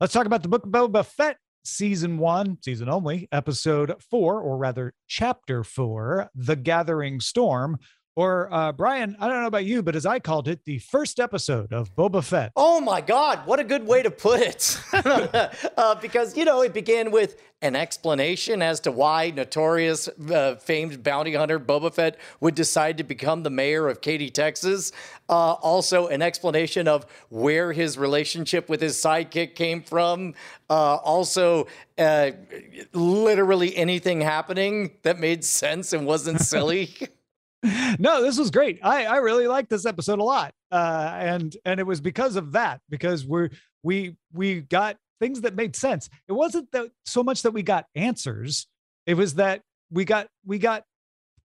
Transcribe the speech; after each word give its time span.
Let's 0.00 0.12
talk 0.12 0.26
about 0.26 0.44
the 0.44 0.48
book 0.48 0.64
of 0.64 0.70
Boba 0.70 1.04
Fett, 1.04 1.38
season 1.64 2.18
one, 2.18 2.58
season 2.62 2.88
only, 2.88 3.26
episode 3.32 4.00
four, 4.00 4.40
or 4.40 4.56
rather, 4.56 4.94
chapter 5.08 5.64
four, 5.64 6.30
The 6.36 6.54
Gathering 6.54 7.18
Storm. 7.18 7.78
Or, 8.18 8.52
uh, 8.52 8.72
Brian, 8.72 9.16
I 9.20 9.28
don't 9.28 9.42
know 9.42 9.46
about 9.46 9.64
you, 9.64 9.80
but 9.80 9.94
as 9.94 10.04
I 10.04 10.18
called 10.18 10.48
it, 10.48 10.64
the 10.64 10.80
first 10.80 11.20
episode 11.20 11.72
of 11.72 11.94
Boba 11.94 12.24
Fett. 12.24 12.50
Oh 12.56 12.80
my 12.80 13.00
God, 13.00 13.46
what 13.46 13.60
a 13.60 13.64
good 13.64 13.86
way 13.86 14.02
to 14.02 14.10
put 14.10 14.40
it. 14.40 14.76
uh, 15.76 15.94
because, 15.94 16.36
you 16.36 16.44
know, 16.44 16.62
it 16.62 16.74
began 16.74 17.12
with 17.12 17.40
an 17.62 17.76
explanation 17.76 18.60
as 18.60 18.80
to 18.80 18.90
why 18.90 19.30
notorious, 19.30 20.08
uh, 20.32 20.56
famed 20.56 21.04
bounty 21.04 21.34
hunter 21.34 21.60
Boba 21.60 21.94
Fett 21.94 22.18
would 22.40 22.56
decide 22.56 22.98
to 22.98 23.04
become 23.04 23.44
the 23.44 23.50
mayor 23.50 23.86
of 23.86 24.00
Katy, 24.00 24.30
Texas. 24.30 24.90
Uh, 25.28 25.52
also, 25.52 26.08
an 26.08 26.20
explanation 26.20 26.88
of 26.88 27.06
where 27.28 27.72
his 27.72 27.96
relationship 27.96 28.68
with 28.68 28.80
his 28.80 28.96
sidekick 28.96 29.54
came 29.54 29.80
from. 29.80 30.34
Uh, 30.68 30.96
also, 30.96 31.68
uh, 31.98 32.32
literally 32.92 33.76
anything 33.76 34.20
happening 34.20 34.90
that 35.02 35.20
made 35.20 35.44
sense 35.44 35.92
and 35.92 36.04
wasn't 36.04 36.40
silly. 36.54 36.96
No, 37.98 38.22
this 38.22 38.38
was 38.38 38.50
great. 38.50 38.78
I 38.82 39.06
I 39.06 39.16
really 39.16 39.48
liked 39.48 39.70
this 39.70 39.86
episode 39.86 40.20
a 40.20 40.24
lot, 40.24 40.52
uh, 40.70 41.10
and 41.14 41.56
and 41.64 41.80
it 41.80 41.86
was 41.86 42.00
because 42.00 42.36
of 42.36 42.52
that 42.52 42.80
because 42.88 43.26
we're 43.26 43.50
we 43.82 44.16
we 44.32 44.60
got 44.60 44.96
things 45.20 45.40
that 45.40 45.56
made 45.56 45.74
sense. 45.74 46.08
It 46.28 46.32
wasn't 46.32 46.70
that 46.72 46.90
so 47.04 47.22
much 47.22 47.42
that 47.42 47.50
we 47.52 47.62
got 47.62 47.86
answers. 47.94 48.66
It 49.06 49.14
was 49.14 49.34
that 49.34 49.62
we 49.90 50.04
got 50.04 50.28
we 50.46 50.58
got 50.58 50.84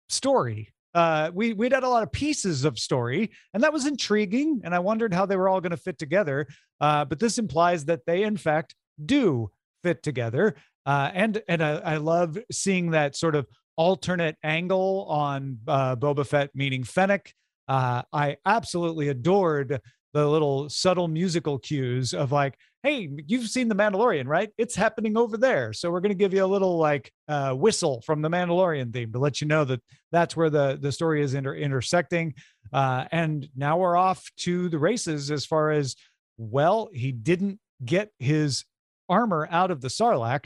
story. 0.10 0.74
Uh, 0.94 1.30
we 1.34 1.54
we 1.54 1.70
had 1.70 1.84
a 1.84 1.90
lot 1.90 2.04
of 2.04 2.12
pieces 2.12 2.64
of 2.64 2.80
story, 2.80 3.32
and 3.54 3.64
that 3.64 3.74
was 3.74 3.86
intriguing. 3.86 4.62
And 4.64 4.74
I 4.74 4.80
wondered 4.80 5.14
how 5.14 5.26
they 5.26 5.36
were 5.36 5.50
all 5.50 5.62
going 5.62 5.72
to 5.72 5.78
fit 5.78 5.98
together. 5.98 6.48
Uh, 6.80 7.06
but 7.06 7.20
this 7.20 7.38
implies 7.38 7.86
that 7.86 8.06
they, 8.06 8.24
in 8.24 8.38
fact, 8.38 8.76
do 9.04 9.52
fit 9.84 10.04
together. 10.04 10.56
Uh, 10.86 11.12
and 11.14 11.42
and 11.48 11.62
I, 11.62 11.72
I 11.72 11.98
love 11.98 12.38
seeing 12.52 12.92
that 12.92 13.16
sort 13.16 13.36
of 13.36 13.46
alternate 13.78 14.36
angle 14.44 15.06
on 15.08 15.60
uh, 15.68 15.96
Boba 15.96 16.26
Fett 16.26 16.50
meeting 16.54 16.84
Fennec. 16.84 17.34
Uh, 17.68 18.02
I 18.12 18.38
absolutely 18.46 19.10
adored 19.10 19.80
the 20.14 20.28
little 20.28 20.70
subtle 20.70 21.08
musical 21.08 21.60
cues 21.60 22.14
of 22.14 22.32
like, 22.32 22.58
hey, 22.82 23.10
you've 23.28 23.50
seen 23.50 23.68
The 23.68 23.76
Mandalorian, 23.76 24.26
right? 24.26 24.50
It's 24.58 24.76
happening 24.76 25.18
over 25.18 25.38
there. 25.38 25.74
So 25.74 25.92
we're 25.92 26.00
going 26.00 26.10
to 26.10 26.16
give 26.16 26.34
you 26.34 26.44
a 26.44 26.48
little 26.48 26.78
like 26.78 27.12
uh, 27.28 27.54
whistle 27.54 28.02
from 28.02 28.22
the 28.22 28.30
Mandalorian 28.30 28.94
theme 28.94 29.12
to 29.12 29.20
let 29.20 29.42
you 29.42 29.48
know 29.48 29.66
that 29.66 29.82
that's 30.12 30.36
where 30.36 30.50
the, 30.50 30.78
the 30.82 30.92
story 30.92 31.22
is 31.22 31.34
inter- 31.34 31.56
intersecting. 31.56 32.34
Uh, 32.72 33.06
and 33.12 33.48
now 33.56 33.78
we're 33.78 33.98
off 33.98 34.32
to 34.38 34.70
the 34.70 34.80
races 34.80 35.30
as 35.30 35.46
far 35.46 35.72
as, 35.72 35.96
well, 36.38 36.90
he 36.94 37.12
didn't 37.12 37.60
get 37.84 38.12
his 38.18 38.64
armor 39.10 39.48
out 39.52 39.72
of 39.72 39.82
the 39.82 39.90
Sarlacc. 39.90 40.46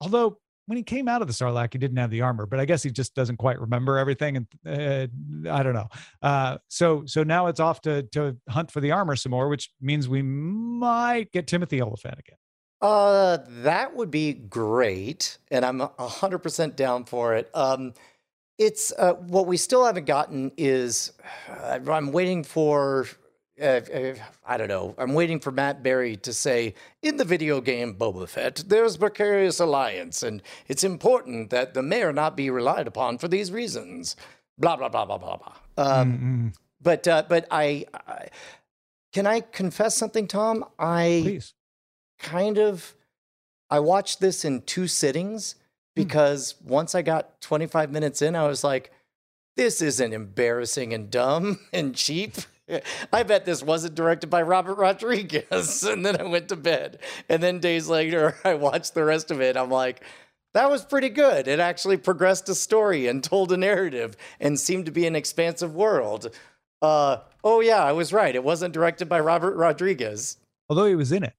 Although 0.00 0.38
when 0.66 0.76
he 0.76 0.82
came 0.82 1.08
out 1.08 1.22
of 1.22 1.28
the 1.28 1.32
Sarlacc, 1.34 1.72
he 1.72 1.78
didn't 1.78 1.96
have 1.96 2.10
the 2.10 2.20
armor, 2.20 2.44
but 2.46 2.60
I 2.60 2.64
guess 2.64 2.82
he 2.82 2.90
just 2.90 3.14
doesn't 3.14 3.36
quite 3.36 3.58
remember 3.60 3.98
everything, 3.98 4.36
and 4.36 4.46
uh, 4.66 5.50
I 5.50 5.62
don't 5.62 5.74
know. 5.74 5.88
Uh, 6.22 6.58
so 6.68 7.04
so 7.06 7.22
now 7.22 7.46
it's 7.46 7.60
off 7.60 7.80
to 7.82 8.02
to 8.12 8.36
hunt 8.48 8.70
for 8.70 8.80
the 8.80 8.90
armor 8.90 9.16
some 9.16 9.30
more, 9.30 9.48
which 9.48 9.70
means 9.80 10.08
we 10.08 10.22
might 10.22 11.32
get 11.32 11.46
Timothy 11.46 11.80
Olyphant 11.80 12.18
again. 12.18 12.38
Uh, 12.82 13.38
that 13.48 13.94
would 13.96 14.10
be 14.10 14.32
great, 14.32 15.38
and 15.50 15.64
I'm 15.64 15.80
hundred 15.98 16.38
percent 16.40 16.76
down 16.76 17.04
for 17.04 17.34
it. 17.34 17.48
Um, 17.54 17.94
it's 18.58 18.92
uh, 18.98 19.14
what 19.14 19.46
we 19.46 19.56
still 19.56 19.84
haven't 19.84 20.06
gotten 20.06 20.50
is 20.56 21.12
I'm 21.88 22.12
waiting 22.12 22.42
for 22.42 23.06
uh, 23.62 23.80
I 24.46 24.56
don't 24.56 24.68
know. 24.68 24.94
I'm 24.98 25.14
waiting 25.14 25.40
for 25.40 25.50
Matt 25.50 25.82
Berry 25.82 26.16
to 26.18 26.32
say 26.32 26.74
in 27.02 27.16
the 27.16 27.24
video 27.24 27.60
game 27.60 27.94
Boba 27.94 28.28
Fett, 28.28 28.64
there's 28.66 28.96
precarious 28.96 29.60
alliance, 29.60 30.22
and 30.22 30.42
it's 30.68 30.84
important 30.84 31.50
that 31.50 31.74
the 31.74 31.82
mayor 31.82 32.12
not 32.12 32.36
be 32.36 32.50
relied 32.50 32.86
upon 32.86 33.18
for 33.18 33.28
these 33.28 33.50
reasons. 33.50 34.16
Blah 34.58 34.76
blah 34.76 34.88
blah 34.88 35.04
blah 35.04 35.18
blah 35.18 35.36
blah. 35.36 35.54
Um, 35.76 36.12
mm-hmm. 36.12 36.48
But 36.80 37.08
uh, 37.08 37.24
but 37.28 37.46
I, 37.50 37.86
I, 38.06 38.28
can 39.12 39.26
I 39.26 39.40
confess 39.40 39.96
something, 39.96 40.26
Tom? 40.28 40.64
I 40.78 41.20
Please. 41.22 41.54
kind 42.18 42.58
of 42.58 42.94
I 43.70 43.80
watched 43.80 44.20
this 44.20 44.44
in 44.44 44.62
two 44.62 44.86
sittings 44.86 45.54
hmm. 45.54 46.02
because 46.02 46.54
mm. 46.54 46.66
once 46.68 46.94
I 46.94 47.02
got 47.02 47.40
25 47.40 47.90
minutes 47.90 48.22
in, 48.22 48.36
I 48.36 48.46
was 48.46 48.62
like, 48.62 48.92
this 49.56 49.82
isn't 49.82 50.12
embarrassing 50.12 50.92
and 50.92 51.10
dumb 51.10 51.60
and 51.72 51.94
cheap. 51.94 52.36
I 53.12 53.22
bet 53.22 53.44
this 53.44 53.62
wasn't 53.62 53.94
directed 53.94 54.28
by 54.28 54.42
Robert 54.42 54.76
Rodriguez. 54.76 55.82
And 55.96 56.04
then 56.04 56.20
I 56.20 56.24
went 56.24 56.48
to 56.48 56.56
bed. 56.56 56.98
And 57.28 57.42
then 57.42 57.60
days 57.60 57.88
later, 57.88 58.36
I 58.44 58.54
watched 58.54 58.94
the 58.94 59.04
rest 59.04 59.30
of 59.30 59.40
it. 59.40 59.56
I'm 59.56 59.70
like, 59.70 60.02
that 60.54 60.70
was 60.70 60.84
pretty 60.84 61.10
good. 61.10 61.48
It 61.48 61.60
actually 61.60 61.96
progressed 61.96 62.48
a 62.48 62.54
story 62.54 63.06
and 63.06 63.22
told 63.22 63.52
a 63.52 63.56
narrative 63.56 64.16
and 64.40 64.58
seemed 64.58 64.86
to 64.86 64.92
be 64.92 65.06
an 65.06 65.14
expansive 65.14 65.74
world. 65.74 66.34
Uh, 66.82 67.18
oh, 67.44 67.60
yeah, 67.60 67.82
I 67.82 67.92
was 67.92 68.12
right. 68.12 68.34
It 68.34 68.42
wasn't 68.42 68.74
directed 68.74 69.08
by 69.08 69.20
Robert 69.20 69.56
Rodriguez. 69.56 70.38
Although 70.68 70.86
he 70.86 70.94
was 70.94 71.12
in 71.12 71.22
it. 71.22 71.34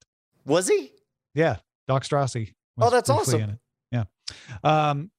Was 0.45 0.67
he? 0.67 0.91
Yeah. 1.33 1.57
Dokk 1.89 2.03
Strassi. 2.03 2.53
Oh, 2.79 2.89
that's 2.89 3.09
awesome. 3.09 3.59
Yeah. 3.91 4.05
Um, 4.63 5.11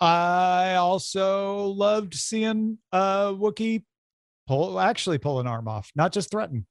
I 0.00 0.74
also 0.74 1.66
loved 1.68 2.14
seeing 2.14 2.78
uh 2.92 3.28
Wookiee 3.32 3.84
pull 4.46 4.78
actually 4.78 5.18
pull 5.18 5.40
an 5.40 5.46
arm 5.46 5.68
off, 5.68 5.90
not 5.94 6.12
just 6.12 6.30
threaten. 6.30 6.66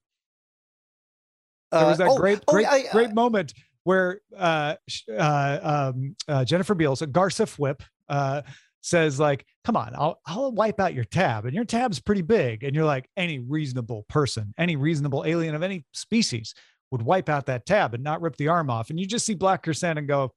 There 1.72 1.86
was 1.86 2.00
uh, 2.00 2.06
that 2.06 2.12
oh, 2.12 2.18
great, 2.18 2.46
great, 2.46 2.68
oh, 2.68 2.72
I, 2.72 2.86
great 2.91 3.13
moment 3.13 3.53
where 3.84 4.22
uh, 4.36 4.75
uh, 5.12 5.59
um, 5.94 6.16
uh, 6.28 6.44
Jennifer 6.44 6.75
Beals, 6.75 7.02
Fwip, 7.02 7.81
uh, 8.09 8.41
says 8.81 9.19
like, 9.19 9.46
"Come 9.63 9.75
on, 9.75 9.94
I'll 9.96 10.19
I'll 10.25 10.52
wipe 10.52 10.80
out 10.80 10.94
your 10.94 11.03
tab, 11.03 11.46
and 11.46 11.53
your 11.53 11.66
tab's 11.66 12.00
pretty 12.00 12.22
big." 12.22 12.63
And 12.63 12.75
you're 12.75 12.86
like, 12.86 13.09
any 13.18 13.40
reasonable 13.40 14.06
person, 14.09 14.53
any 14.57 14.75
reasonable 14.75 15.24
alien 15.25 15.56
of 15.56 15.63
any 15.63 15.86
species 15.94 16.53
would 16.92 17.02
wipe 17.02 17.30
out 17.30 17.47
that 17.47 17.66
tab 17.66 17.94
and 17.94 18.03
not 18.03 18.22
rip 18.22 18.36
the 18.38 18.47
arm 18.47 18.69
off. 18.69 18.90
And 18.90 19.00
you 19.00 19.07
just 19.07 19.25
see 19.25 19.34
Black 19.34 19.63
Krrsantan 19.63 19.97
and 19.97 20.07
go, 20.07 20.34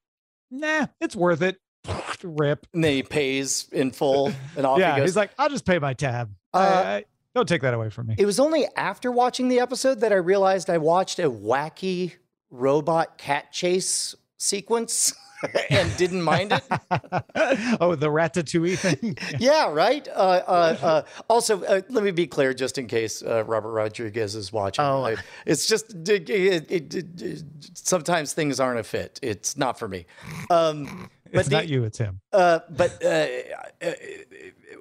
"Nah, 0.50 0.86
it's 1.00 1.16
worth 1.16 1.42
it." 1.42 1.56
Rip. 2.24 2.66
And 2.74 2.82
then 2.82 2.92
he 2.94 3.02
pays 3.04 3.68
in 3.70 3.92
full, 3.92 4.32
and 4.56 4.66
off 4.66 4.78
yeah, 4.80 4.94
he 4.94 5.00
goes. 5.00 5.10
he's 5.10 5.16
like, 5.16 5.30
"I'll 5.38 5.50
just 5.50 5.64
pay 5.64 5.78
my 5.78 5.94
tab." 5.94 6.32
Uh, 6.52 7.02
don't 7.38 7.48
take 7.48 7.62
that 7.62 7.74
away 7.74 7.90
from 7.90 8.08
me. 8.08 8.16
It 8.18 8.26
was 8.26 8.40
only 8.40 8.66
after 8.76 9.10
watching 9.10 9.48
the 9.48 9.60
episode 9.60 10.00
that 10.00 10.12
I 10.12 10.16
realized 10.16 10.68
I 10.68 10.78
watched 10.78 11.18
a 11.18 11.30
wacky 11.30 12.14
robot 12.50 13.18
cat 13.18 13.52
chase 13.52 14.14
sequence. 14.38 15.14
and 15.70 15.96
didn't 15.96 16.22
mind 16.22 16.50
it. 16.50 16.64
oh, 17.80 17.94
the 17.94 18.08
ratatouille 18.08 18.76
thing. 18.76 19.16
yeah, 19.38 19.70
right. 19.70 20.08
Uh, 20.08 20.10
uh, 20.10 20.76
uh, 20.82 21.02
also, 21.28 21.62
uh, 21.62 21.80
let 21.90 22.02
me 22.02 22.10
be 22.10 22.26
clear, 22.26 22.52
just 22.52 22.76
in 22.76 22.88
case 22.88 23.22
uh, 23.22 23.44
Robert 23.44 23.70
Rodriguez 23.70 24.34
is 24.34 24.52
watching. 24.52 24.84
Oh, 24.84 25.04
I, 25.04 25.14
it's 25.46 25.68
just 25.68 25.94
it, 26.08 26.28
it, 26.28 26.92
it, 26.92 27.44
sometimes 27.74 28.32
things 28.32 28.58
aren't 28.58 28.80
a 28.80 28.82
fit. 28.82 29.20
It's 29.22 29.56
not 29.56 29.78
for 29.78 29.86
me. 29.86 30.06
Um, 30.50 31.08
it's 31.26 31.50
not 31.50 31.68
you. 31.68 31.84
It's 31.84 31.98
him. 31.98 32.20
Uh, 32.32 32.58
but 32.70 33.00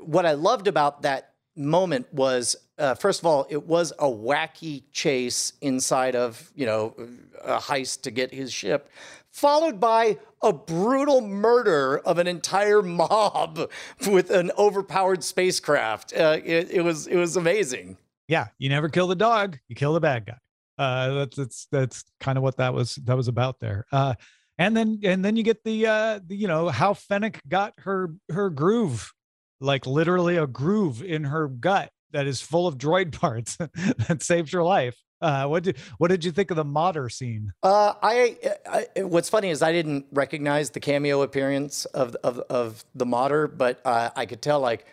what 0.02 0.26
I 0.26 0.32
loved 0.32 0.68
about 0.68 1.04
that 1.04 1.34
moment 1.58 2.12
was 2.14 2.56
uh, 2.78 2.94
first 2.94 3.20
of 3.20 3.26
all, 3.26 3.48
it 3.50 3.66
was 3.66 3.92
a 3.98 4.06
wacky 4.06 4.84
chase 4.92 5.54
inside 5.62 6.16
of 6.16 6.52
you 6.56 6.66
know 6.66 6.96
a 7.44 7.58
heist 7.58 8.02
to 8.04 8.12
get 8.12 8.34
his 8.34 8.54
ship, 8.54 8.90
followed 9.32 9.80
by 9.80 10.18
a 10.42 10.54
brutal 10.54 11.22
murder 11.22 11.98
of 12.00 12.20
an 12.20 12.28
entire 12.28 12.84
mob 12.84 13.70
with 14.08 14.30
an 14.30 14.52
overpowered 14.58 15.24
spacecraft. 15.24 16.14
Uh, 16.14 16.40
it, 16.44 16.70
it, 16.72 16.82
was 16.82 17.08
it 17.08 17.16
was 17.16 17.36
amazing. 17.36 17.98
Yeah, 18.28 18.48
you 18.60 18.70
never 18.70 18.90
kill 18.90 19.08
the 19.08 19.16
dog; 19.16 19.58
you 19.68 19.76
kill 19.76 19.94
the 19.94 20.00
bad 20.00 20.26
guy. 20.26 20.38
Uh, 20.78 21.14
that's 21.14 21.36
that's 21.36 21.68
that's 21.72 22.04
kind 22.20 22.38
of 22.38 22.44
what 22.44 22.58
that 22.58 22.74
was 22.74 22.96
that 23.06 23.18
was 23.18 23.28
about 23.28 23.60
there. 23.60 23.86
Uh, 23.92 24.14
and 24.60 24.76
then 24.78 25.00
and 25.04 25.24
then 25.26 25.36
you 25.36 25.44
get 25.44 25.64
the, 25.64 25.86
uh, 25.86 26.20
the 26.26 26.36
you 26.36 26.48
know 26.48 26.70
how 26.70 26.94
Fennec 26.94 27.42
got 27.48 27.74
her 27.80 28.14
her 28.30 28.50
groove 28.50 29.12
like 29.60 29.86
literally 29.86 30.38
a 30.38 30.48
groove 30.48 31.04
in 31.04 31.26
her 31.26 31.48
gut 31.48 31.90
that 32.12 32.28
is 32.28 32.42
full 32.42 32.68
of 32.68 32.78
droid 32.78 33.12
parts 33.20 33.58
that 33.58 34.22
saved 34.22 34.52
her 34.54 34.64
life. 34.64 34.96
Uh, 35.20 35.48
what 35.48 35.64
did 35.64 35.78
what 35.98 36.10
did 36.10 36.24
you 36.24 36.32
think 36.32 36.52
of 36.52 36.58
the 36.58 36.64
modder 36.64 37.10
scene? 37.10 37.52
Uh, 37.64 37.94
I, 38.02 38.38
I, 38.70 39.02
what's 39.02 39.30
funny 39.30 39.50
is 39.50 39.64
I 39.64 39.72
didn't 39.72 40.06
recognize 40.12 40.70
the 40.70 40.80
cameo 40.80 41.24
appearance 41.24 41.86
of 41.86 42.16
of 42.24 42.40
of 42.50 42.86
the 42.94 43.06
modder, 43.06 43.48
but 43.48 43.82
uh, 43.84 44.12
I 44.16 44.28
could 44.28 44.44
tell 44.44 44.60
like 44.60 44.86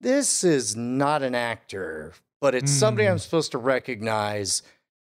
this 0.00 0.42
is 0.42 0.74
not 0.74 1.22
an 1.22 1.36
actor, 1.36 2.12
but 2.40 2.56
it's 2.56 2.72
mm. 2.72 2.78
somebody 2.78 3.06
I'm 3.06 3.14
hmm. 3.14 3.18
supposed 3.18 3.52
to 3.52 3.58
recognize, 3.58 4.62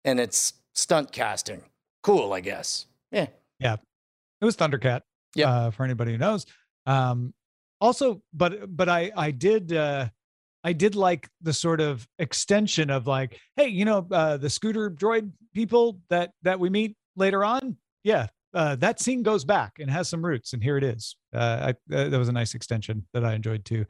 and 0.04 0.18
it's 0.18 0.54
stunt 0.74 1.12
casting. 1.12 1.62
Cool, 2.02 2.32
I 2.32 2.40
guess. 2.40 2.86
Yeah, 3.12 3.26
yeah, 3.60 3.76
it 4.40 4.44
was 4.44 4.56
Thundercat. 4.56 5.02
Yeah, 5.36 5.50
uh, 5.50 5.70
for 5.70 5.84
anybody 5.84 6.10
who 6.10 6.18
knows. 6.18 6.44
Um, 6.86 7.34
also 7.80 8.22
but 8.32 8.76
but 8.76 8.88
i 8.88 9.10
i 9.16 9.30
did 9.30 9.72
uh 9.72 10.06
i 10.64 10.72
did 10.72 10.94
like 10.94 11.28
the 11.42 11.52
sort 11.52 11.80
of 11.80 12.06
extension 12.18 12.90
of 12.90 13.06
like 13.06 13.38
hey 13.56 13.68
you 13.68 13.84
know 13.84 14.06
uh 14.10 14.36
the 14.36 14.50
scooter 14.50 14.90
droid 14.90 15.30
people 15.54 15.98
that 16.10 16.32
that 16.42 16.60
we 16.60 16.70
meet 16.70 16.96
later 17.16 17.44
on, 17.44 17.76
yeah, 18.04 18.26
uh, 18.54 18.76
that 18.76 19.00
scene 19.00 19.22
goes 19.22 19.44
back 19.44 19.78
and 19.80 19.90
has 19.90 20.08
some 20.08 20.24
roots, 20.24 20.52
and 20.52 20.62
here 20.62 20.76
it 20.76 20.84
is. 20.84 21.16
Uh, 21.34 21.72
I, 21.90 21.94
uh, 21.94 22.08
that 22.08 22.18
was 22.18 22.28
a 22.28 22.32
nice 22.32 22.54
extension 22.54 23.06
that 23.12 23.24
I 23.24 23.34
enjoyed 23.34 23.64
too. 23.64 23.86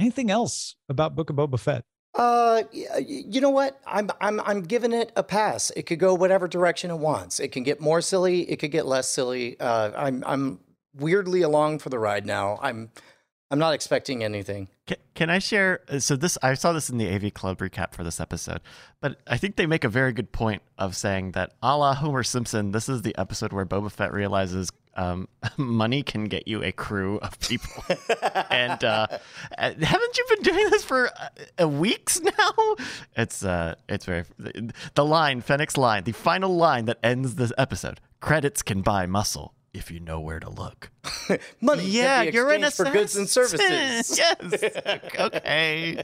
Anything 0.00 0.30
else 0.30 0.76
about 0.88 1.14
Book 1.14 1.30
of 1.30 1.36
Boba 1.36 1.60
Fett? 1.60 1.84
Uh, 2.14 2.62
you 2.72 3.42
know 3.42 3.50
what? 3.50 3.78
I'm 3.86 4.10
I'm 4.20 4.40
I'm 4.40 4.62
giving 4.62 4.92
it 4.92 5.12
a 5.16 5.22
pass. 5.22 5.70
It 5.76 5.82
could 5.82 5.98
go 5.98 6.14
whatever 6.14 6.48
direction 6.48 6.90
it 6.90 6.98
wants. 6.98 7.40
It 7.40 7.48
can 7.52 7.62
get 7.62 7.80
more 7.80 8.00
silly. 8.00 8.50
It 8.50 8.56
could 8.56 8.70
get 8.70 8.86
less 8.86 9.08
silly. 9.08 9.60
Uh, 9.60 9.90
I'm 9.94 10.24
I'm 10.26 10.60
weirdly 10.98 11.42
along 11.42 11.78
for 11.78 11.88
the 11.88 11.98
ride 11.98 12.26
now. 12.26 12.58
I'm 12.62 12.90
I'm 13.50 13.58
not 13.60 13.74
expecting 13.74 14.24
anything. 14.24 14.68
Can, 14.86 14.96
can, 15.14 15.30
I 15.30 15.38
share? 15.38 15.80
Uh, 15.88 16.00
so 16.00 16.16
this 16.16 16.36
I 16.42 16.54
saw 16.54 16.72
this 16.72 16.90
in 16.90 16.98
the 16.98 17.08
AV 17.08 17.32
Club 17.32 17.58
recap 17.58 17.92
for 17.92 18.02
this 18.02 18.18
episode, 18.18 18.60
but 19.00 19.20
I 19.26 19.36
think 19.36 19.54
they 19.56 19.66
make 19.66 19.84
a 19.84 19.88
very 19.88 20.12
good 20.12 20.32
point 20.32 20.62
of 20.78 20.96
saying 20.96 21.32
that, 21.32 21.52
a 21.62 21.76
la 21.76 21.94
Homer 21.94 22.24
Simpson, 22.24 22.72
this 22.72 22.88
is 22.88 23.02
the 23.02 23.16
episode 23.16 23.52
where 23.52 23.64
Boba 23.64 23.90
Fett 23.90 24.12
realizes 24.12 24.70
um, 24.96 25.28
money 25.56 26.02
can 26.02 26.24
get 26.24 26.48
you 26.48 26.62
a 26.64 26.72
crew 26.72 27.18
of 27.18 27.38
people. 27.38 27.84
and 28.50 28.82
uh, 28.82 29.06
uh, 29.56 29.72
haven't 29.80 30.18
you 30.18 30.26
been 30.30 30.42
doing 30.42 30.70
this 30.70 30.82
for 30.82 31.10
uh, 31.60 31.68
weeks 31.68 32.20
now? 32.38 32.76
It's 33.16 33.44
uh, 33.44 33.76
it's 33.88 34.06
very 34.06 34.24
the 34.94 35.04
line 35.04 35.40
Fennec's 35.40 35.76
line, 35.76 36.02
the 36.02 36.12
final 36.12 36.56
line 36.56 36.86
that 36.86 36.98
ends 37.02 37.36
this 37.36 37.52
episode. 37.56 38.00
Credits 38.20 38.62
can 38.62 38.82
buy 38.82 39.06
muscle 39.06 39.54
if 39.76 39.90
you 39.90 40.00
know 40.00 40.20
where 40.20 40.40
to 40.40 40.50
look. 40.50 40.90
Money, 41.60 41.84
yeah, 41.86 42.22
you're 42.22 42.52
in 42.52 42.64
a 42.64 42.70
for 42.70 42.84
goods 42.84 43.16
and 43.16 43.28
services. 43.28 44.18
yes. 44.18 44.38
okay. 45.18 46.02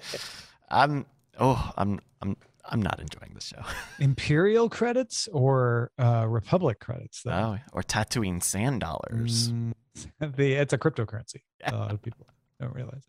I'm. 0.71 1.07
Oh, 1.39 1.73
I'm. 1.77 2.01
I'm. 2.21 2.37
I'm 2.65 2.81
not 2.81 3.01
enjoying 3.01 3.33
this 3.35 3.47
show. 3.47 3.63
Imperial 3.99 4.69
credits 4.69 5.29
or 5.33 5.91
uh, 5.99 6.27
Republic 6.29 6.79
credits? 6.79 7.23
Though? 7.25 7.33
Oh, 7.33 7.59
or 7.73 7.83
Tatooine 7.83 8.43
sand 8.43 8.81
dollars. 8.81 9.51
Mm, 9.51 9.73
the 10.21 10.55
it's 10.55 10.73
a 10.73 10.79
cryptocurrency. 10.79 11.43
Yeah. 11.61 11.75
A 11.75 11.77
lot 11.77 11.93
of 11.93 12.03
people 12.03 12.27
don't 12.61 12.75
realize. 12.75 13.03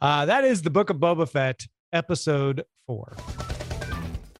Uh, 0.00 0.26
that 0.26 0.44
is 0.44 0.62
the 0.62 0.70
Book 0.70 0.90
of 0.90 0.96
Boba 0.96 1.28
Fett, 1.28 1.66
episode 1.92 2.64
four. 2.86 3.16